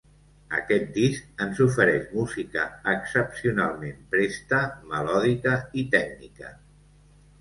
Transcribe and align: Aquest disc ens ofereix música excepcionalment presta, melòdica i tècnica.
Aquest 0.59 0.87
disc 0.93 1.43
ens 1.45 1.59
ofereix 1.65 2.07
música 2.15 2.65
excepcionalment 2.93 4.01
presta, 4.15 4.63
melòdica 4.95 5.55
i 5.83 5.89
tècnica. 5.99 6.51